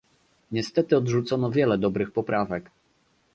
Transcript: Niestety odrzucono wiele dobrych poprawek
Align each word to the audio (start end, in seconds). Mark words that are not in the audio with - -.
Niestety 0.51 0.97
odrzucono 0.97 1.51
wiele 1.51 1.77
dobrych 1.77 2.11
poprawek 2.11 2.71